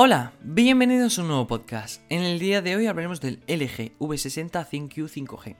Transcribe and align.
Hola, 0.00 0.30
bienvenidos 0.42 1.18
a 1.18 1.22
un 1.22 1.26
nuevo 1.26 1.48
podcast. 1.48 2.02
En 2.08 2.22
el 2.22 2.38
día 2.38 2.62
de 2.62 2.76
hoy 2.76 2.86
hablaremos 2.86 3.20
del 3.20 3.40
LG 3.48 3.98
V60 3.98 4.68
ThinQ 4.68 4.94
5G. 4.94 5.56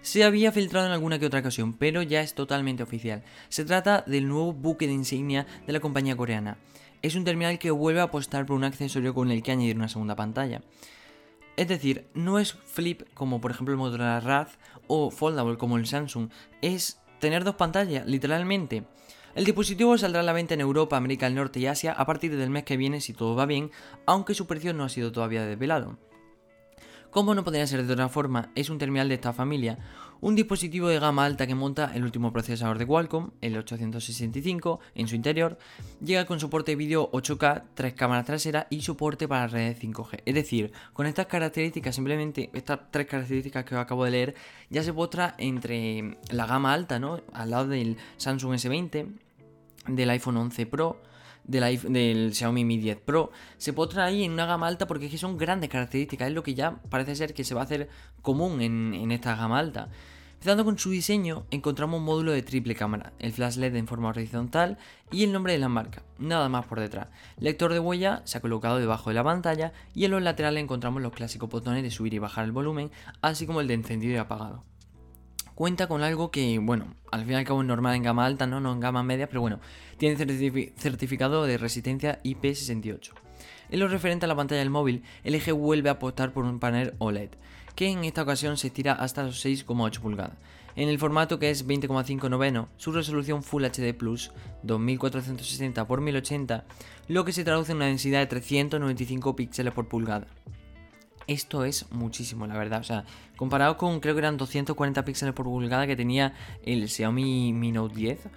Se 0.00 0.24
había 0.24 0.50
filtrado 0.50 0.86
en 0.86 0.92
alguna 0.92 1.18
que 1.18 1.26
otra 1.26 1.40
ocasión, 1.40 1.74
pero 1.74 2.00
ya 2.00 2.22
es 2.22 2.34
totalmente 2.34 2.82
oficial. 2.82 3.22
Se 3.50 3.66
trata 3.66 4.02
del 4.06 4.28
nuevo 4.28 4.54
buque 4.54 4.86
de 4.86 4.94
insignia 4.94 5.46
de 5.66 5.74
la 5.74 5.80
compañía 5.80 6.16
coreana. 6.16 6.56
Es 7.02 7.16
un 7.16 7.24
terminal 7.24 7.58
que 7.58 7.70
vuelve 7.70 8.00
a 8.00 8.04
apostar 8.04 8.46
por 8.46 8.56
un 8.56 8.64
accesorio 8.64 9.12
con 9.12 9.30
el 9.30 9.42
que 9.42 9.52
añadir 9.52 9.76
una 9.76 9.90
segunda 9.90 10.16
pantalla. 10.16 10.62
Es 11.58 11.68
decir, 11.68 12.06
no 12.14 12.38
es 12.38 12.54
flip 12.54 13.02
como 13.12 13.42
por 13.42 13.50
ejemplo 13.50 13.74
el 13.74 13.78
Motorola 13.78 14.20
Razr 14.20 14.56
o 14.86 15.10
foldable 15.10 15.58
como 15.58 15.76
el 15.76 15.86
Samsung, 15.86 16.30
es 16.62 16.98
tener 17.20 17.44
dos 17.44 17.56
pantallas, 17.56 18.06
literalmente. 18.06 18.84
El 19.36 19.44
dispositivo 19.44 19.98
saldrá 19.98 20.20
a 20.20 20.22
la 20.22 20.32
venta 20.32 20.54
en 20.54 20.62
Europa, 20.62 20.96
América 20.96 21.26
del 21.26 21.34
Norte 21.34 21.60
y 21.60 21.66
Asia 21.66 21.92
a 21.92 22.06
partir 22.06 22.34
del 22.34 22.48
mes 22.48 22.64
que 22.64 22.78
viene 22.78 23.02
si 23.02 23.12
todo 23.12 23.36
va 23.36 23.44
bien, 23.44 23.70
aunque 24.06 24.32
su 24.32 24.46
precio 24.46 24.72
no 24.72 24.82
ha 24.82 24.88
sido 24.88 25.12
todavía 25.12 25.44
desvelado. 25.44 25.98
Como 27.10 27.34
no 27.34 27.44
podría 27.44 27.66
ser 27.66 27.84
de 27.86 27.92
otra 27.92 28.08
forma, 28.08 28.50
es 28.54 28.70
un 28.70 28.78
terminal 28.78 29.10
de 29.10 29.16
esta 29.16 29.34
familia, 29.34 29.78
un 30.22 30.36
dispositivo 30.36 30.88
de 30.88 30.98
gama 30.98 31.26
alta 31.26 31.46
que 31.46 31.54
monta 31.54 31.92
el 31.94 32.02
último 32.02 32.32
procesador 32.32 32.78
de 32.78 32.86
Qualcomm, 32.86 33.32
el 33.42 33.58
865, 33.58 34.80
en 34.94 35.06
su 35.06 35.14
interior, 35.14 35.58
llega 36.02 36.24
con 36.24 36.40
soporte 36.40 36.72
de 36.72 36.76
vídeo 36.76 37.10
8K, 37.12 37.64
tres 37.74 37.92
cámaras 37.92 38.24
traseras 38.24 38.66
y 38.70 38.80
soporte 38.80 39.28
para 39.28 39.48
redes 39.48 39.78
5G. 39.78 40.22
Es 40.24 40.34
decir, 40.34 40.72
con 40.94 41.04
estas 41.06 41.26
características, 41.26 41.94
simplemente 41.94 42.48
estas 42.54 42.90
tres 42.90 43.06
características 43.06 43.66
que 43.66 43.74
os 43.74 43.82
acabo 43.82 44.06
de 44.06 44.12
leer, 44.12 44.34
ya 44.70 44.82
se 44.82 44.94
postra 44.94 45.34
entre 45.36 46.16
la 46.30 46.46
gama 46.46 46.72
alta, 46.72 46.98
¿no? 46.98 47.20
Al 47.34 47.50
lado 47.50 47.68
del 47.68 47.98
Samsung 48.16 48.54
S20, 48.54 49.25
del 49.88 50.10
iPhone 50.10 50.36
11 50.36 50.66
Pro, 50.66 51.02
del, 51.44 52.32
Xiaomi 52.34 52.64
Mi 52.64 52.78
10 52.78 53.00
Pro, 53.00 53.30
se 53.56 53.72
postra 53.72 54.04
ahí 54.04 54.24
en 54.24 54.32
una 54.32 54.46
gama 54.46 54.66
alta 54.66 54.86
porque 54.86 55.06
es 55.06 55.10
que 55.10 55.18
son 55.18 55.38
grandes 55.38 55.70
características, 55.70 56.28
es 56.28 56.34
lo 56.34 56.42
que 56.42 56.54
ya 56.54 56.80
parece 56.90 57.16
ser 57.16 57.34
que 57.34 57.44
se 57.44 57.54
va 57.54 57.62
a 57.62 57.64
hacer 57.64 57.88
común 58.22 58.60
en 58.60 59.12
esta 59.12 59.36
gama 59.36 59.58
alta. 59.58 59.88
Empezando 60.36 60.66
con 60.66 60.78
su 60.78 60.90
diseño, 60.90 61.46
encontramos 61.50 61.98
un 61.98 62.04
módulo 62.04 62.30
de 62.30 62.42
triple 62.42 62.74
cámara, 62.74 63.14
el 63.18 63.32
flash 63.32 63.56
LED 63.56 63.74
en 63.74 63.86
forma 63.86 64.10
horizontal 64.10 64.76
y 65.10 65.24
el 65.24 65.32
nombre 65.32 65.54
de 65.54 65.58
la 65.58 65.70
marca, 65.70 66.02
nada 66.18 66.48
más 66.50 66.66
por 66.66 66.78
detrás. 66.78 67.08
Lector 67.40 67.72
de 67.72 67.80
huella 67.80 68.20
se 68.26 68.38
ha 68.38 68.42
colocado 68.42 68.78
debajo 68.78 69.10
de 69.10 69.14
la 69.14 69.24
pantalla 69.24 69.72
y 69.94 70.04
en 70.04 70.10
los 70.10 70.22
laterales 70.22 70.62
encontramos 70.62 71.02
los 71.02 71.12
clásicos 71.12 71.48
botones 71.48 71.82
de 71.82 71.90
subir 71.90 72.14
y 72.14 72.18
bajar 72.18 72.44
el 72.44 72.52
volumen, 72.52 72.90
así 73.22 73.46
como 73.46 73.62
el 73.62 73.66
de 73.66 73.74
encendido 73.74 74.12
y 74.12 74.18
apagado 74.18 74.62
cuenta 75.56 75.88
con 75.88 76.02
algo 76.02 76.30
que, 76.30 76.58
bueno, 76.58 76.94
al 77.10 77.22
fin 77.22 77.32
y 77.32 77.34
al 77.34 77.44
cabo 77.44 77.62
es 77.62 77.66
normal 77.66 77.96
en 77.96 78.02
gama 78.02 78.26
alta, 78.26 78.46
¿no? 78.46 78.60
No 78.60 78.72
en 78.72 78.78
gama 78.78 79.02
media, 79.02 79.26
pero 79.26 79.40
bueno, 79.40 79.58
tiene 79.96 80.16
certificado 80.16 81.44
de 81.46 81.56
resistencia 81.56 82.22
IP68. 82.22 83.12
En 83.70 83.80
lo 83.80 83.88
referente 83.88 84.26
a 84.26 84.28
la 84.28 84.36
pantalla 84.36 84.60
del 84.60 84.70
móvil, 84.70 85.02
LG 85.24 85.52
vuelve 85.52 85.88
a 85.88 85.92
apostar 85.92 86.34
por 86.34 86.44
un 86.44 86.60
panel 86.60 86.92
OLED, 86.98 87.30
que 87.74 87.88
en 87.88 88.04
esta 88.04 88.22
ocasión 88.22 88.58
se 88.58 88.66
estira 88.66 88.92
hasta 88.92 89.22
los 89.22 89.44
6,8 89.44 89.98
pulgadas. 90.00 90.36
En 90.76 90.90
el 90.90 90.98
formato 90.98 91.38
que 91.38 91.48
es 91.48 91.66
20,5 91.66 92.28
noveno, 92.28 92.68
su 92.76 92.92
resolución 92.92 93.42
Full 93.42 93.64
HD 93.64 93.94
Plus 93.94 94.32
2460 94.62 95.80
x 95.80 95.98
1080, 95.98 96.64
lo 97.08 97.24
que 97.24 97.32
se 97.32 97.44
traduce 97.44 97.72
en 97.72 97.76
una 97.76 97.86
densidad 97.86 98.20
de 98.20 98.26
395 98.26 99.34
píxeles 99.34 99.72
por 99.72 99.88
pulgada. 99.88 100.26
Esto 101.26 101.64
es 101.64 101.90
muchísimo, 101.90 102.46
la 102.46 102.56
verdad. 102.56 102.80
O 102.80 102.84
sea, 102.84 103.04
comparado 103.36 103.76
con 103.76 104.00
creo 104.00 104.14
que 104.14 104.20
eran 104.20 104.36
240 104.36 105.04
píxeles 105.04 105.34
por 105.34 105.46
pulgada 105.46 105.86
que 105.86 105.96
tenía 105.96 106.34
el 106.62 106.88
Xiaomi 106.88 107.52
Mi 107.52 107.72
Note 107.72 107.94
10, 107.94 108.28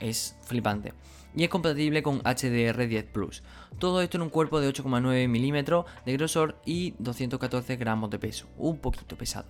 es 0.00 0.36
flipante. 0.42 0.94
Y 1.36 1.44
es 1.44 1.50
compatible 1.50 2.02
con 2.02 2.22
HDR10 2.22 3.04
Plus. 3.04 3.42
Todo 3.78 4.00
esto 4.00 4.16
en 4.16 4.22
un 4.22 4.30
cuerpo 4.30 4.60
de 4.60 4.68
8,9 4.72 5.28
milímetros 5.28 5.84
de 6.06 6.12
grosor 6.14 6.56
y 6.64 6.94
214 6.98 7.76
gramos 7.76 8.10
de 8.10 8.18
peso. 8.18 8.46
Un 8.56 8.78
poquito 8.78 9.16
pesado. 9.16 9.46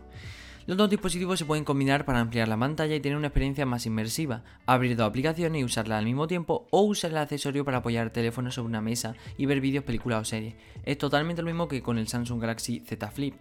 Los 0.69 0.77
dos 0.77 0.91
dispositivos 0.91 1.39
se 1.39 1.47
pueden 1.47 1.65
combinar 1.65 2.05
para 2.05 2.21
ampliar 2.21 2.47
la 2.47 2.59
pantalla 2.59 2.95
y 2.95 3.01
tener 3.01 3.17
una 3.17 3.29
experiencia 3.29 3.65
más 3.65 3.87
inmersiva, 3.87 4.45
abrir 4.67 4.97
dos 4.97 5.09
aplicaciones 5.09 5.63
y 5.63 5.65
usarlas 5.65 5.99
al 5.99 6.05
mismo 6.05 6.27
tiempo 6.27 6.67
o 6.69 6.83
usar 6.83 7.11
el 7.11 7.17
accesorio 7.17 7.65
para 7.65 7.79
apoyar 7.79 8.05
el 8.05 8.13
teléfono 8.13 8.51
sobre 8.51 8.69
una 8.69 8.83
mesa 8.83 9.15
y 9.39 9.47
ver 9.47 9.63
vídeos, 9.63 9.83
películas 9.85 10.21
o 10.21 10.25
series. 10.27 10.57
Es 10.85 10.99
totalmente 10.99 11.41
lo 11.41 11.47
mismo 11.47 11.69
que 11.69 11.81
con 11.81 11.97
el 11.97 12.07
Samsung 12.07 12.39
Galaxy 12.39 12.81
Z 12.81 13.11
Flip. 13.11 13.35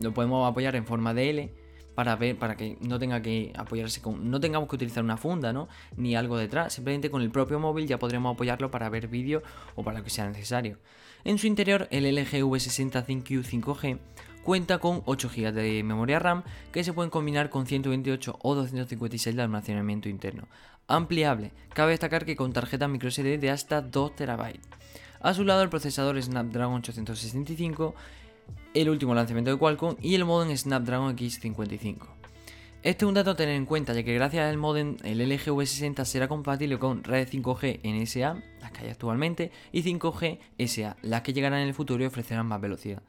Lo 0.00 0.12
podemos 0.12 0.50
apoyar 0.50 0.74
en 0.74 0.84
forma 0.84 1.14
de 1.14 1.30
L 1.30 1.54
para 1.94 2.16
ver 2.16 2.36
para 2.36 2.56
que 2.56 2.76
no 2.80 2.98
tenga 2.98 3.22
que 3.22 3.52
apoyarse 3.56 4.02
con 4.02 4.28
no 4.28 4.40
tengamos 4.40 4.68
que 4.68 4.74
utilizar 4.74 5.04
una 5.04 5.16
funda, 5.16 5.52
¿no? 5.52 5.68
Ni 5.96 6.16
algo 6.16 6.36
detrás, 6.36 6.72
simplemente 6.72 7.12
con 7.12 7.22
el 7.22 7.30
propio 7.30 7.60
móvil 7.60 7.86
ya 7.86 8.00
podremos 8.00 8.34
apoyarlo 8.34 8.72
para 8.72 8.88
ver 8.88 9.06
vídeo 9.06 9.44
o 9.76 9.84
para 9.84 9.98
lo 9.98 10.04
que 10.04 10.10
sea 10.10 10.26
necesario. 10.26 10.78
En 11.22 11.38
su 11.38 11.46
interior, 11.46 11.86
el 11.92 12.12
LG 12.12 12.42
V60 12.42 13.06
ThinQ 13.06 13.28
5G 13.44 13.98
Cuenta 14.42 14.78
con 14.78 15.02
8 15.06 15.30
GB 15.34 15.52
de 15.52 15.82
memoria 15.84 16.18
RAM 16.18 16.42
que 16.72 16.82
se 16.82 16.92
pueden 16.92 17.10
combinar 17.10 17.48
con 17.48 17.66
128 17.66 18.38
o 18.42 18.54
256 18.54 19.36
de 19.36 19.42
almacenamiento 19.42 20.08
interno. 20.08 20.48
Ampliable, 20.88 21.52
cabe 21.72 21.92
destacar 21.92 22.24
que 22.24 22.34
con 22.34 22.52
tarjeta 22.52 22.88
microSD 22.88 23.38
de 23.38 23.50
hasta 23.50 23.80
2 23.80 24.16
TB. 24.16 24.58
A 25.20 25.34
su 25.34 25.44
lado 25.44 25.62
el 25.62 25.68
procesador 25.68 26.20
Snapdragon 26.20 26.74
865, 26.74 27.94
el 28.74 28.90
último 28.90 29.14
lanzamiento 29.14 29.52
de 29.52 29.58
Qualcomm 29.58 29.94
y 30.02 30.16
el 30.16 30.24
modem 30.24 30.56
Snapdragon 30.56 31.16
X55. 31.16 31.98
Este 32.82 33.04
es 33.04 33.08
un 33.08 33.14
dato 33.14 33.30
a 33.30 33.36
tener 33.36 33.54
en 33.54 33.64
cuenta, 33.64 33.92
ya 33.92 34.02
que 34.02 34.12
gracias 34.12 34.50
al 34.50 34.58
modem 34.58 34.96
el 35.04 35.20
LG 35.20 35.52
V60 35.52 36.04
será 36.04 36.26
compatible 36.26 36.80
con 36.80 37.04
red 37.04 37.28
5G 37.28 37.78
NSA, 37.84 38.42
las 38.60 38.72
que 38.72 38.80
hay 38.80 38.90
actualmente, 38.90 39.52
y 39.70 39.84
5G 39.84 40.40
SA, 40.66 40.96
las 41.02 41.22
que 41.22 41.32
llegarán 41.32 41.60
en 41.60 41.68
el 41.68 41.74
futuro 41.74 42.02
y 42.02 42.08
ofrecerán 42.08 42.46
más 42.46 42.60
velocidad. 42.60 43.00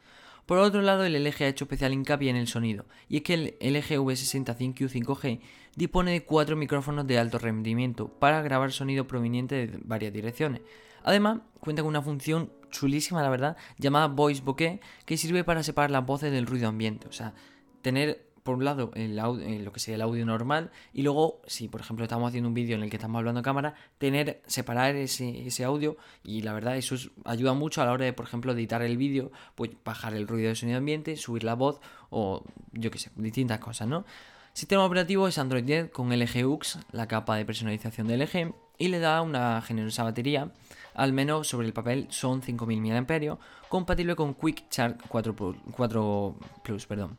Por 0.45 0.57
otro 0.57 0.81
lado, 0.81 1.05
el 1.05 1.21
LG 1.23 1.43
ha 1.43 1.47
hecho 1.47 1.65
especial 1.65 1.93
hincapié 1.93 2.29
en 2.29 2.35
el 2.35 2.47
sonido, 2.47 2.85
y 3.07 3.17
es 3.17 3.23
que 3.23 3.33
el 3.33 3.55
LG 3.59 3.97
V60 3.99 4.57
5Q 4.57 4.89
5G 4.89 5.39
dispone 5.75 6.11
de 6.11 6.23
cuatro 6.23 6.55
micrófonos 6.55 7.07
de 7.07 7.17
alto 7.17 7.39
rendimiento 7.39 8.07
para 8.07 8.41
grabar 8.41 8.71
sonido 8.71 9.07
proveniente 9.07 9.67
de 9.67 9.79
varias 9.83 10.11
direcciones. 10.11 10.61
Además, 11.03 11.39
cuenta 11.59 11.81
con 11.81 11.89
una 11.89 12.01
función 12.01 12.51
chulísima, 12.71 13.21
la 13.21 13.29
verdad, 13.29 13.57
llamada 13.77 14.07
Voice 14.07 14.41
Bokeh, 14.41 14.81
que 15.05 15.17
sirve 15.17 15.43
para 15.43 15.63
separar 15.63 15.91
las 15.91 16.05
voces 16.05 16.31
del 16.31 16.45
ruido 16.45 16.67
ambiente. 16.67 17.07
O 17.07 17.11
sea, 17.11 17.33
tener 17.81 18.32
por 18.43 18.55
un 18.55 18.65
lado, 18.65 18.91
el 18.95 19.17
eh, 19.17 19.59
lo 19.63 19.71
que 19.71 19.79
sería 19.79 19.95
el 19.95 20.01
audio 20.01 20.25
normal, 20.25 20.71
y 20.93 21.01
luego, 21.01 21.41
si 21.47 21.67
por 21.67 21.81
ejemplo 21.81 22.03
estamos 22.03 22.27
haciendo 22.27 22.49
un 22.49 22.53
vídeo 22.53 22.75
en 22.75 22.83
el 22.83 22.89
que 22.89 22.97
estamos 22.97 23.17
hablando 23.17 23.39
a 23.39 23.43
cámara, 23.43 23.73
tener, 23.97 24.41
separar 24.45 24.95
ese, 24.95 25.47
ese 25.47 25.63
audio, 25.63 25.97
y 26.23 26.41
la 26.41 26.53
verdad, 26.53 26.77
eso 26.77 26.95
ayuda 27.25 27.53
mucho 27.53 27.81
a 27.81 27.85
la 27.85 27.93
hora 27.93 28.05
de, 28.05 28.13
por 28.13 28.25
ejemplo, 28.25 28.51
editar 28.53 28.81
el 28.81 28.97
vídeo, 28.97 29.31
pues 29.55 29.71
bajar 29.83 30.13
el 30.13 30.27
ruido 30.27 30.49
de 30.49 30.55
sonido 30.55 30.77
ambiente, 30.77 31.15
subir 31.15 31.43
la 31.43 31.55
voz, 31.55 31.79
o 32.09 32.43
yo 32.73 32.91
qué 32.91 32.99
sé, 32.99 33.11
distintas 33.15 33.59
cosas, 33.59 33.87
¿no? 33.87 34.05
Sistema 34.53 34.85
operativo 34.85 35.27
es 35.27 35.39
Android 35.39 35.63
10 35.63 35.89
con 35.89 36.09
LG 36.09 36.45
UX, 36.45 36.77
la 36.91 37.07
capa 37.07 37.37
de 37.37 37.45
personalización 37.45 38.07
de 38.07 38.17
LG, 38.17 38.53
y 38.77 38.89
le 38.89 38.99
da 38.99 39.21
una 39.21 39.61
generosa 39.61 40.03
batería, 40.03 40.51
al 40.93 41.13
menos 41.13 41.47
sobre 41.47 41.67
el 41.67 41.73
papel 41.73 42.07
son 42.09 42.41
5000 42.41 42.81
mAh, 42.81 43.37
compatible 43.69 44.15
con 44.15 44.35
Quick 44.35 44.69
Charge 44.69 44.97
4 45.07 45.35
4 45.71 46.35
Plus 46.63 46.85
perdón. 46.85 47.17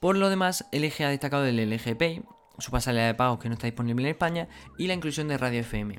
Por 0.00 0.16
lo 0.16 0.28
demás, 0.28 0.66
LG 0.72 1.04
ha 1.04 1.08
destacado 1.08 1.46
el 1.46 1.56
LG 1.56 1.96
Pay, 1.96 2.22
su 2.58 2.70
pasarela 2.70 3.06
de 3.06 3.14
pagos 3.14 3.38
que 3.38 3.48
no 3.48 3.54
está 3.54 3.66
disponible 3.66 4.04
en 4.04 4.10
España 4.10 4.48
y 4.76 4.86
la 4.86 4.94
inclusión 4.94 5.28
de 5.28 5.38
radio 5.38 5.60
FM. 5.60 5.98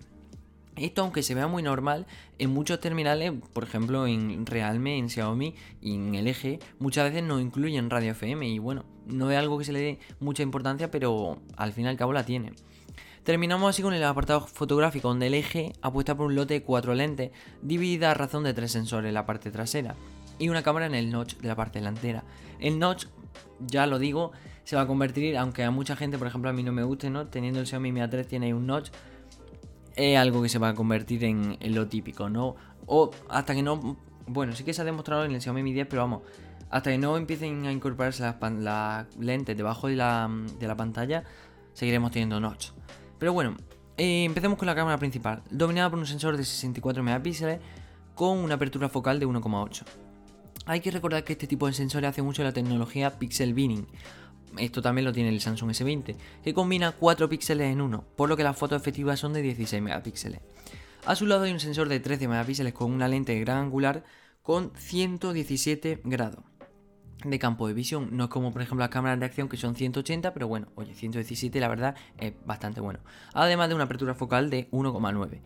Esto, 0.76 1.02
aunque 1.02 1.24
se 1.24 1.34
vea 1.34 1.48
muy 1.48 1.64
normal, 1.64 2.06
en 2.38 2.52
muchos 2.52 2.80
terminales, 2.80 3.32
por 3.54 3.64
ejemplo 3.64 4.06
en 4.06 4.46
Realme, 4.46 5.00
en 5.00 5.10
Xiaomi 5.10 5.56
y 5.82 5.96
en 5.96 6.14
LG, 6.14 6.60
muchas 6.78 7.06
veces 7.06 7.24
no 7.24 7.40
incluyen 7.40 7.90
radio 7.90 8.12
FM 8.12 8.48
y 8.48 8.60
bueno, 8.60 8.86
no 9.08 9.32
es 9.32 9.38
algo 9.38 9.58
que 9.58 9.66
se 9.66 9.74
le 9.74 9.80
dé 9.80 10.00
mucha 10.20 10.44
importancia, 10.44 10.92
pero 10.92 11.40
al 11.56 11.74
fin 11.74 11.86
y 11.86 11.88
al 11.88 11.98
cabo 11.98 12.14
la 12.14 12.24
tiene. 12.24 12.54
Terminamos 13.24 13.72
así 13.72 13.82
con 13.82 13.96
el 13.96 14.04
apartado 14.04 14.42
fotográfico, 14.42 15.08
donde 15.08 15.32
LG 15.32 15.74
apuesta 15.82 16.16
por 16.16 16.28
un 16.28 16.36
lote 16.36 16.54
de 16.54 16.64
cuatro 16.64 16.94
lentes, 16.94 17.32
dividida 17.64 18.12
a 18.12 18.14
razón 18.14 18.44
de 18.44 18.54
tres 18.54 18.72
sensores 18.72 19.10
en 19.10 19.16
la 19.16 19.26
parte 19.26 19.50
trasera 19.50 19.96
y 20.40 20.50
una 20.50 20.62
cámara 20.62 20.86
en 20.86 20.96
el 20.96 21.12
notch 21.12 21.38
de 21.38 21.48
la 21.48 21.56
parte 21.56 21.80
delantera. 21.80 22.24
El 22.60 22.78
notch 22.78 23.08
ya 23.60 23.88
lo 23.88 24.00
digo, 24.00 24.32
se 24.64 24.76
va 24.76 24.84
a 24.84 24.88
convertir, 24.88 25.38
aunque 25.38 25.64
a 25.64 25.72
mucha 25.72 25.96
gente, 25.96 26.18
por 26.18 26.28
ejemplo, 26.28 26.50
a 26.50 26.54
mí 26.54 26.64
no 26.64 26.72
me 26.72 26.84
guste, 26.84 27.10
¿no? 27.10 27.28
Teniendo 27.28 27.60
el 27.60 27.68
Xiaomi 27.68 27.92
Mi 27.92 28.02
A3 28.02 28.26
tiene 28.26 28.54
un 28.54 28.68
notch, 28.68 28.90
es 29.96 30.18
algo 30.18 30.42
que 30.42 30.50
se 30.50 30.60
va 30.60 30.70
a 30.70 30.74
convertir 30.74 31.24
en, 31.24 31.58
lo 31.74 31.88
típico, 31.88 32.30
¿no? 32.30 32.56
O 32.86 33.12
hasta 33.30 33.56
que 33.56 33.64
no, 33.64 33.98
bueno, 34.28 34.54
sí 34.54 34.64
que 34.64 34.74
se 34.74 34.82
ha 34.82 34.86
demostrado 34.86 35.26
en 35.26 35.32
el 35.32 35.42
Xiaomi 35.42 35.64
Mi 35.64 35.74
10, 35.74 35.88
pero 35.88 36.02
vamos, 36.04 36.22
hasta 36.70 36.92
que 36.92 36.98
no 36.98 37.18
empiecen 37.18 37.66
a 37.66 37.72
incorporarse 37.72 38.24
las, 38.60 39.18
lentes 39.18 39.56
debajo 39.56 39.88
de 39.88 39.96
la, 39.96 40.76
pantalla, 40.78 41.24
seguiremos 41.74 42.12
teniendo 42.12 42.40
notch. 42.40 42.72
Pero 43.18 43.34
bueno, 43.34 43.56
eh, 43.98 44.26
empecemos 44.26 44.58
con 44.58 44.66
la 44.66 44.76
cámara 44.76 44.98
principal, 44.98 45.44
dominada 45.50 45.90
por 45.90 46.00
un 46.00 46.06
sensor 46.06 46.38
de 46.38 46.44
64 46.44 47.04
megapíxeles 47.04 47.60
con 48.16 48.38
una 48.40 48.56
apertura 48.56 48.90
focal 48.90 49.20
de 49.20 49.28
1,8. 49.28 50.07
Hay 50.68 50.82
que 50.82 50.92
recordar 50.92 51.24
que 51.24 51.32
este 51.32 51.48
tipo 51.48 51.66
de 51.66 51.72
sensores 51.72 52.10
hace 52.10 52.22
mucho 52.22 52.44
la 52.44 52.52
tecnología 52.52 53.18
pixel 53.18 53.54
binning. 53.54 53.88
Esto 54.58 54.82
también 54.82 55.06
lo 55.06 55.14
tiene 55.14 55.30
el 55.30 55.40
Samsung 55.40 55.72
S20, 55.72 56.16
que 56.44 56.54
combina 56.54 56.92
4 56.92 57.30
píxeles 57.30 57.72
en 57.72 57.80
uno, 57.80 58.04
por 58.18 58.28
lo 58.28 58.36
que 58.36 58.44
las 58.44 58.58
fotos 58.58 58.82
efectivas 58.82 59.18
son 59.18 59.32
de 59.32 59.42
16 59.42 59.82
megapíxeles. 59.82 60.42
A 61.06 61.16
su 61.16 61.26
lado 61.26 61.44
hay 61.44 61.54
un 61.54 61.62
sensor 61.62 61.88
de 61.88 62.02
13 62.02 62.28
megapíxeles 62.28 62.74
con 62.74 62.92
una 62.92 63.08
lente 63.08 63.40
gran 63.40 63.60
angular 63.60 64.04
con 64.42 64.74
117 64.76 66.02
grados 66.04 66.44
de 67.24 67.40
campo 67.40 67.68
de 67.68 67.74
visión. 67.74 68.10
No 68.12 68.26
es 68.26 68.30
como 68.30 68.52
por 68.52 68.62
ejemplo 68.62 68.84
las 68.84 68.90
cámaras 68.90 69.20
de 69.20 69.26
acción 69.26 69.50
que 69.50 69.58
son 69.58 69.76
180, 69.76 70.34
pero 70.34 70.48
bueno, 70.48 70.68
oye, 70.76 70.94
117 70.94 71.60
la 71.60 71.68
verdad 71.68 71.96
es 72.20 72.34
bastante 72.46 72.82
bueno. 72.82 73.00
Además 73.34 73.70
de 73.70 73.76
una 73.76 73.86
apertura 73.86 74.14
focal 74.14 74.50
de 74.50 74.70
1,9. 74.72 75.42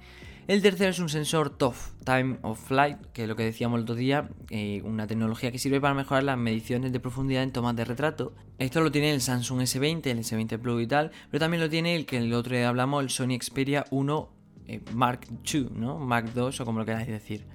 El 0.48 0.62
tercero 0.62 0.90
es 0.90 1.00
un 1.00 1.08
sensor 1.08 1.52
TOF, 1.52 1.92
Time 2.04 2.40
of 2.42 2.60
Flight, 2.68 2.98
que 3.14 3.24
es 3.24 3.30
lo 3.30 3.36
que 3.36 3.44
decíamos 3.44 3.78
el 3.78 3.84
otro 3.84 3.96
día, 3.96 4.28
eh, 4.50 4.82
una 4.84 5.06
tecnología 5.06 5.52
que 5.52 5.60
sirve 5.60 5.80
para 5.80 5.94
mejorar 5.94 6.24
las 6.24 6.38
mediciones 6.38 6.92
de 6.92 7.00
profundidad 7.00 7.44
en 7.44 7.52
tomas 7.52 7.76
de 7.76 7.86
retrato. 7.86 8.34
Esto 8.58 8.82
lo 8.82 8.92
tiene 8.92 9.14
el 9.14 9.22
Samsung 9.22 9.62
S20, 9.62 10.08
el 10.08 10.20
S20 10.20 10.58
Plus 10.60 10.82
y 10.82 10.88
tal, 10.88 11.12
pero 11.30 11.40
también 11.40 11.62
lo 11.62 11.70
tiene 11.70 11.96
el 11.96 12.06
que 12.06 12.18
el 12.18 12.34
otro 12.34 12.56
día 12.56 12.68
hablamos, 12.68 13.04
el 13.04 13.10
Sony 13.12 13.38
Xperia 13.40 13.86
1 13.92 14.30
eh, 14.68 14.82
Mark 14.94 15.28
II, 15.52 15.70
¿no? 15.76 16.00
Mark 16.00 16.32
II 16.36 16.50
o 16.60 16.66
como 16.66 16.80
lo 16.80 16.86
queráis 16.86 17.08
decir. 17.08 17.46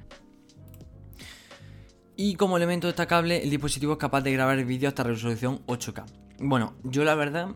Y 2.19 2.37
como 2.37 2.57
elemento 2.57 2.87
destacable, 2.87 3.43
el 3.43 3.51
dispositivo 3.51 3.93
es 3.93 3.99
capaz 3.99 4.23
de 4.23 4.33
grabar 4.33 4.59
el 4.59 4.65
vídeo 4.65 4.89
hasta 4.89 5.03
resolución 5.03 5.61
8K. 5.67 6.05
Bueno, 6.39 6.73
yo 6.83 7.05
la 7.05 7.15
verdad, 7.15 7.49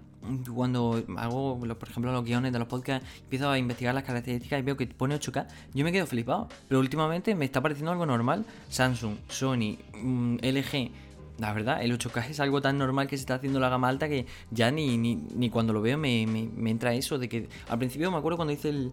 cuando 0.55 1.03
hago, 1.17 1.59
por 1.59 1.89
ejemplo, 1.89 2.13
los 2.13 2.25
guiones 2.25 2.53
de 2.53 2.59
los 2.59 2.69
podcasts, 2.69 3.09
empiezo 3.23 3.49
a 3.49 3.57
investigar 3.57 3.95
las 3.95 4.05
características 4.05 4.59
y 4.59 4.63
veo 4.63 4.77
que 4.77 4.87
pone 4.87 5.19
8K, 5.19 5.47
yo 5.73 5.83
me 5.83 5.93
quedo 5.93 6.07
flipado. 6.07 6.49
Pero 6.69 6.79
últimamente 6.79 7.35
me 7.35 7.47
está 7.47 7.63
pareciendo 7.63 7.91
algo 7.91 8.05
normal. 8.05 8.45
Samsung, 8.69 9.17
Sony, 9.29 9.79
mm, 9.95 10.37
LG, 10.43 10.91
la 11.39 11.55
verdad, 11.55 11.83
el 11.83 11.99
8K 11.99 12.29
es 12.29 12.39
algo 12.41 12.61
tan 12.61 12.77
normal 12.77 13.07
que 13.07 13.17
se 13.17 13.23
está 13.23 13.37
haciendo 13.37 13.61
la 13.61 13.71
gama 13.71 13.89
alta 13.89 14.11
que 14.11 14.27
ya 14.51 14.71
ni, 14.71 14.99
ni, 14.99 15.49
cuando 15.49 15.73
lo 15.73 15.81
veo 15.81 15.97
me, 15.97 16.27
me, 16.27 16.71
entra 16.71 16.93
eso 16.93 17.19
de 17.19 17.31
que 17.31 17.49
al 17.67 17.79
principio 17.79 18.11
me 18.11 18.19
acuerdo 18.19 18.37
cuando 18.37 18.53
hice 18.53 18.69
el, 18.69 18.93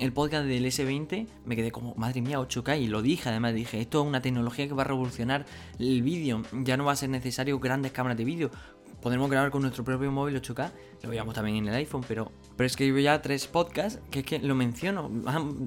el 0.00 0.12
podcast 0.12 0.46
del 0.46 0.64
S20 0.64 1.26
me 1.44 1.56
quedé 1.56 1.70
como, 1.70 1.94
madre 1.94 2.22
mía, 2.22 2.40
8K 2.40 2.80
y 2.80 2.86
lo 2.86 3.02
dije, 3.02 3.28
además 3.28 3.54
dije, 3.54 3.80
esto 3.80 4.00
es 4.00 4.08
una 4.08 4.22
tecnología 4.22 4.66
que 4.66 4.74
va 4.74 4.82
a 4.82 4.86
revolucionar 4.86 5.44
el 5.78 6.02
vídeo, 6.02 6.42
ya 6.52 6.76
no 6.76 6.86
va 6.86 6.92
a 6.92 6.96
ser 6.96 7.10
necesario 7.10 7.58
grandes 7.60 7.92
cámaras 7.92 8.16
de 8.16 8.24
vídeo, 8.24 8.50
podremos 9.02 9.30
grabar 9.30 9.50
con 9.50 9.60
nuestro 9.60 9.84
propio 9.84 10.10
móvil 10.10 10.40
8K, 10.40 10.72
lo 11.02 11.10
veíamos 11.10 11.34
también 11.34 11.58
en 11.58 11.68
el 11.68 11.74
iPhone, 11.74 12.02
pero, 12.08 12.32
pero 12.56 12.66
es 12.66 12.76
que 12.76 13.02
ya 13.02 13.20
tres 13.20 13.46
podcasts 13.46 14.00
que 14.10 14.20
es 14.20 14.24
que 14.24 14.38
lo 14.38 14.54
menciono, 14.54 15.10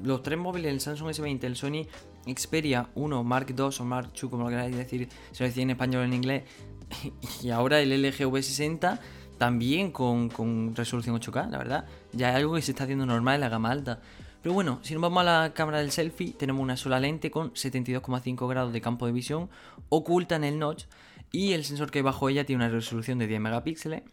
los 0.04 0.24
tres 0.24 0.40
móviles, 0.40 0.72
el 0.72 0.80
Samsung 0.80 1.10
S20, 1.10 1.44
el 1.44 1.56
Sony 1.56 1.86
Xperia 2.26 2.90
1, 2.96 3.24
Mark 3.24 3.54
II 3.56 3.70
o 3.80 3.84
Mark 3.86 4.12
II, 4.20 4.30
como 4.30 4.44
lo 4.46 4.50
queráis 4.50 4.76
decir, 4.76 5.10
se 5.32 5.44
lo 5.44 5.48
decía 5.48 5.64
en 5.64 5.70
español 5.70 6.02
o 6.02 6.06
en 6.06 6.14
inglés, 6.14 6.44
y 7.44 7.52
ahora 7.52 7.82
el 7.82 7.92
LG 8.02 8.26
V60 8.26 9.00
también 9.38 9.92
con, 9.92 10.30
con, 10.30 10.76
resolución 10.76 11.20
8K, 11.20 11.50
la 11.50 11.58
verdad. 11.58 11.86
Ya 12.12 12.30
es 12.30 12.36
algo 12.36 12.56
que 12.56 12.62
se 12.62 12.72
está 12.72 12.84
haciendo 12.84 13.06
normal 13.06 13.36
en 13.36 13.42
la 13.42 13.50
gama 13.50 13.72
alta. 13.72 14.00
Pero 14.42 14.54
bueno, 14.54 14.80
si 14.82 14.94
nos 14.94 15.02
vamos 15.02 15.22
a 15.22 15.24
la 15.24 15.54
cámara 15.54 15.80
del 15.80 15.92
selfie, 15.92 16.34
tenemos 16.34 16.62
una 16.62 16.76
sola 16.76 17.00
lente 17.00 17.32
con 17.32 17.54
72,5 17.54 18.48
grados 18.48 18.74
de 18.74 18.82
campo 18.82 19.06
de 19.06 19.14
visión 19.14 19.50
oculta 19.90 20.36
en 20.36 20.44
el 20.44 20.60
notch 20.60 20.84
y 21.32 21.54
el 21.54 21.64
sensor 21.64 21.90
que 21.90 22.00
hay 22.00 22.04
bajo 22.04 22.30
ella 22.30 22.46
tiene 22.46 22.64
una 22.64 22.74
resolución 22.74 23.20
de 23.20 23.28
10 23.28 23.40
megapíxeles. 23.40 24.04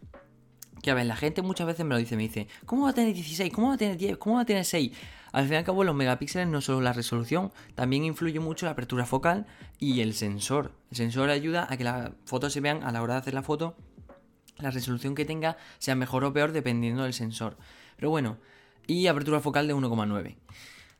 Que 0.81 0.89
a 0.89 0.93
ver, 0.95 1.05
la 1.05 1.15
gente 1.15 1.41
muchas 1.41 1.67
veces 1.67 1.85
me 1.85 1.93
lo 1.93 1.99
dice, 1.99 2.15
me 2.15 2.23
dice, 2.23 2.47
¿cómo 2.65 2.85
va 2.85 2.89
a 2.89 2.93
tener 2.93 3.13
16? 3.13 3.53
¿Cómo 3.53 3.67
va 3.67 3.73
a 3.75 3.77
tener 3.77 3.97
10? 3.97 4.17
¿Cómo 4.17 4.37
va 4.37 4.41
a 4.41 4.45
tener 4.45 4.65
6? 4.65 4.91
Al 5.31 5.43
fin 5.45 5.53
y 5.53 5.57
al 5.57 5.63
cabo, 5.63 5.83
los 5.83 5.95
megapíxeles 5.95 6.47
no 6.47 6.61
solo 6.61 6.81
la 6.81 6.93
resolución, 6.93 7.51
también 7.75 8.03
influye 8.03 8.39
mucho 8.39 8.65
la 8.65 8.71
apertura 8.71 9.05
focal 9.05 9.45
y 9.79 10.01
el 10.01 10.13
sensor. 10.13 10.71
El 10.89 10.97
sensor 10.97 11.29
ayuda 11.29 11.67
a 11.69 11.77
que 11.77 11.83
las 11.83 12.11
fotos 12.25 12.51
se 12.51 12.61
vean 12.61 12.83
a 12.83 12.91
la 12.91 13.01
hora 13.01 13.13
de 13.13 13.19
hacer 13.19 13.33
la 13.33 13.43
foto, 13.43 13.75
la 14.61 14.71
resolución 14.71 15.15
que 15.15 15.25
tenga 15.25 15.57
sea 15.79 15.95
mejor 15.95 16.23
o 16.23 16.33
peor 16.33 16.51
dependiendo 16.51 17.03
del 17.03 17.13
sensor. 17.13 17.57
Pero 17.95 18.09
bueno, 18.09 18.37
y 18.87 19.07
apertura 19.07 19.39
focal 19.39 19.67
de 19.67 19.75
1,9. 19.75 20.35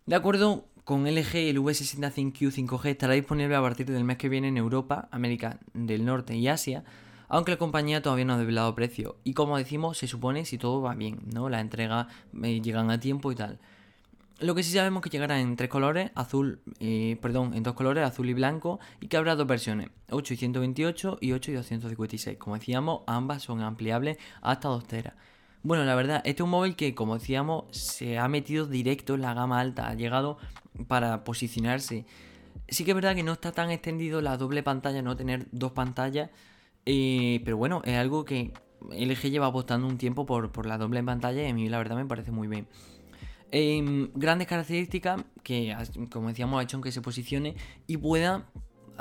De 0.05 0.15
acuerdo 0.15 0.65
con 0.83 1.03
LG, 1.03 1.35
el 1.35 1.59
V60 1.59 2.11
ThinQ 2.13 2.37
5G 2.37 2.85
estará 2.89 3.13
disponible 3.13 3.55
a 3.55 3.61
partir 3.61 3.85
del 3.85 4.03
mes 4.03 4.17
que 4.17 4.29
viene 4.29 4.47
en 4.47 4.57
Europa, 4.57 5.07
América 5.11 5.59
del 5.73 6.05
Norte 6.05 6.35
y 6.35 6.47
Asia, 6.47 6.83
aunque 7.27 7.51
la 7.51 7.57
compañía 7.57 8.01
todavía 8.01 8.25
no 8.25 8.33
ha 8.33 8.37
desvelado 8.37 8.75
precio. 8.75 9.15
Y 9.23 9.33
como 9.33 9.57
decimos, 9.57 9.97
se 9.97 10.07
supone 10.07 10.43
si 10.45 10.57
todo 10.57 10.81
va 10.81 10.95
bien, 10.95 11.19
¿no? 11.33 11.49
La 11.49 11.61
entrega 11.61 12.07
eh, 12.43 12.61
llegan 12.61 12.91
a 12.91 12.99
tiempo 12.99 13.31
y 13.31 13.35
tal. 13.35 13.59
Lo 14.41 14.55
que 14.55 14.63
sí 14.63 14.73
sabemos 14.73 15.01
que 15.01 15.09
llegará 15.09 15.39
en 15.39 15.55
tres 15.55 15.69
colores, 15.69 16.11
azul, 16.15 16.61
perdón, 17.21 17.53
en 17.53 17.63
dos 17.63 17.75
colores, 17.75 18.03
azul 18.03 18.29
y 18.29 18.33
blanco, 18.33 18.79
y 18.99 19.07
que 19.07 19.17
habrá 19.17 19.35
dos 19.35 19.47
versiones, 19.47 19.89
8 20.09 20.33
y 20.33 20.37
128 20.37 21.19
y 21.21 21.31
8 21.31 21.51
y 21.51 21.53
256. 21.53 22.37
Como 22.37 22.57
decíamos, 22.57 23.01
ambas 23.05 23.43
son 23.43 23.61
ampliables 23.61 24.17
hasta 24.41 24.67
2 24.67 24.87
teras. 24.87 25.13
Bueno, 25.63 25.85
la 25.85 25.93
verdad, 25.93 26.23
este 26.25 26.41
es 26.41 26.43
un 26.43 26.49
móvil 26.49 26.75
que, 26.75 26.95
como 26.95 27.19
decíamos, 27.19 27.65
se 27.69 28.17
ha 28.17 28.27
metido 28.27 28.65
directo 28.65 29.13
en 29.13 29.21
la 29.21 29.35
gama 29.35 29.59
alta, 29.59 29.89
ha 29.89 29.93
llegado 29.93 30.39
para 30.87 31.23
posicionarse. 31.23 32.05
Sí 32.67 32.83
que 32.83 32.91
es 32.91 32.95
verdad 32.95 33.15
que 33.15 33.21
no 33.23 33.33
está 33.33 33.51
tan 33.51 33.69
extendido 33.69 34.21
la 34.21 34.37
doble 34.37 34.63
pantalla, 34.63 35.03
no 35.03 35.15
tener 35.15 35.47
dos 35.51 35.73
pantallas, 35.73 36.31
eh, 36.85 37.41
pero 37.45 37.57
bueno, 37.57 37.81
es 37.85 37.95
algo 37.97 38.25
que 38.25 38.53
LG 38.89 39.29
lleva 39.29 39.47
apostando 39.47 39.87
un 39.87 39.97
tiempo 39.97 40.25
por, 40.25 40.65
la 40.65 40.77
doble 40.79 41.03
pantalla 41.03 41.43
y 41.43 41.49
a 41.49 41.53
mí 41.53 41.69
la 41.69 41.77
verdad 41.77 41.95
me 41.95 42.05
parece 42.05 42.31
muy 42.31 42.47
bien. 42.47 42.67
Em, 43.51 44.09
grandes 44.15 44.47
características 44.47 45.23
que, 45.43 45.75
como 46.09 46.29
decíamos, 46.29 46.59
ha 46.59 46.63
hecho 46.63 46.79
que 46.79 46.91
se 46.91 47.01
posicione 47.01 47.55
y 47.85 47.97
pueda, 47.97 48.45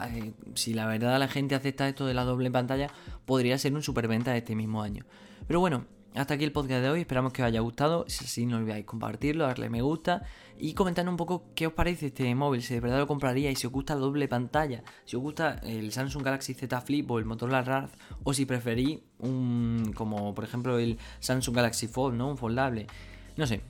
eh, 0.03 0.33
si 0.55 0.75
la 0.75 0.87
verdad 0.87 1.19
la 1.21 1.29
gente 1.29 1.55
acepta 1.55 1.89
esto 1.89 2.05
de 2.07 2.15
la 2.15 2.25
doble 2.25 2.51
pantalla, 2.51 2.89
podría 3.27 3.57
ser 3.59 3.75
un 3.75 3.83
superventa 3.83 4.33
de 4.33 4.39
este 4.39 4.57
mismo 4.57 4.83
año. 4.83 5.05
Pero 5.47 5.61
bueno, 5.61 5.87
hasta 6.17 6.35
aquí 6.35 6.43
el 6.43 6.51
podcast 6.51 6.83
de 6.83 6.91
hoy, 6.91 7.01
esperamos 7.03 7.33
que 7.33 7.43
os 7.43 7.47
haya 7.47 7.61
gustado. 7.61 8.05
Si 8.09 8.25
así, 8.25 8.45
no 8.45 8.57
olvidáis 8.57 8.85
compartirlo, 8.85 9.47
darle 9.47 9.71
me 9.71 9.83
gusta 9.83 10.25
y 10.59 10.75
comentarnos 10.75 11.13
un 11.13 11.17
poco 11.17 11.45
qué 11.55 11.69
os 11.69 11.73
parece 11.73 12.07
este 12.07 12.35
móvil, 12.35 12.63
si 12.63 12.75
de 12.75 12.81
verdad 12.81 12.99
lo 12.99 13.07
compraría 13.07 13.51
y 13.53 13.55
si 13.55 13.69
os 13.69 13.73
gusta 13.73 13.95
la 13.95 14.01
doble 14.01 14.27
pantalla, 14.27 14.83
si 15.05 15.15
os 15.15 15.23
gusta 15.23 15.61
el 15.63 15.93
Samsung 15.93 16.25
Galaxy 16.25 16.55
Z 16.55 16.81
Flip 16.81 17.09
o 17.09 17.21
el 17.21 17.25
Motorola 17.25 17.63
Razr 17.63 17.91
o 18.25 18.35
si 18.35 18.45
preferís 18.45 18.99
un, 19.21 19.93
como 19.95 20.35
por 20.35 20.43
ejemplo 20.43 20.79
el 20.79 20.99
Samsung 21.21 21.55
Galaxy 21.55 21.87
Fold, 21.87 22.17
¿no? 22.17 22.29
Un 22.29 22.37
foldable. 22.37 22.89
No 23.37 23.47
sé, 23.47 23.63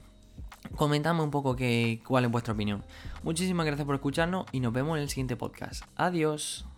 comentadme 0.76 1.22
un 1.22 1.30
poco 1.30 1.56
cuál 2.04 2.24
es 2.24 2.30
vuestra 2.30 2.54
opinión. 2.54 2.84
Muchísimas 3.22 3.66
gracias 3.66 3.86
por 3.86 3.94
escucharnos 3.94 4.46
y 4.52 4.60
nos 4.60 4.72
vemos 4.72 4.96
en 4.96 5.02
el 5.02 5.08
siguiente 5.08 5.36
podcast. 5.36 5.84
Adiós. 5.96 6.69